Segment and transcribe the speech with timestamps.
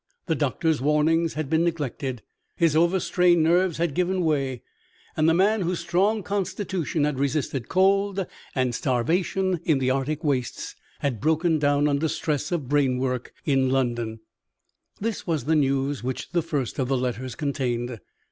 [0.25, 2.23] The doctor's warnings had been neglected;
[2.55, 4.63] his over strained nerves had given way;
[5.15, 8.25] and the man whose strong constitution had resisted cold
[8.55, 13.69] and starvation in the Arctic wastes, had broken down under stress of brain work in
[13.69, 14.21] London.
[14.99, 17.99] This was the news which the first of the letters contained.